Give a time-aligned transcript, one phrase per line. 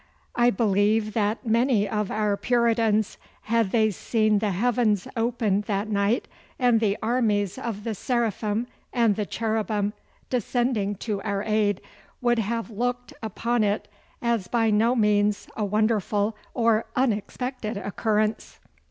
[0.35, 6.27] I believe that many of our Puritans, had they seen the heavens open that night,
[6.57, 9.93] and the armies of the Seraphim and the Cherubim
[10.31, 11.81] descending to our aid,
[12.19, 13.87] would have looked upon it
[14.23, 18.59] as by no means a wonderful or unexpected occurrence.